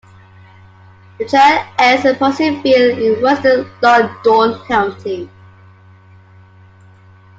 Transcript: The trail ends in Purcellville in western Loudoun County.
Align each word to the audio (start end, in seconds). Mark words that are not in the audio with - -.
The 1.19 1.27
trail 1.27 1.63
ends 1.77 2.05
in 2.07 2.15
Purcellville 2.15 3.15
in 3.17 3.21
western 3.21 3.69
Loudoun 3.83 4.59
County. 4.65 5.29